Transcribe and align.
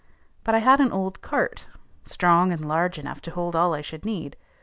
But 0.43 0.55
I 0.55 0.65
had 0.65 0.79
an 0.79 0.91
old 0.91 1.21
cart, 1.21 1.67
strong 2.05 2.51
and 2.51 2.67
large 2.67 2.97
enough 2.97 3.21
to 3.21 3.29
hold 3.29 3.55
all 3.55 3.75
I 3.75 3.81
should 3.81 4.03
need. 4.03 4.35